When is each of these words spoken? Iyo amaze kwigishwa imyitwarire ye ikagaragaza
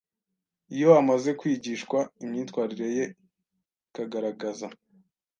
Iyo 0.75 0.89
amaze 1.01 1.29
kwigishwa 1.39 1.99
imyitwarire 2.23 2.87
ye 2.97 3.05
ikagaragaza 3.87 4.67